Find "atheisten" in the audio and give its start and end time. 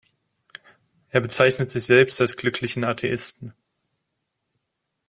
2.83-3.53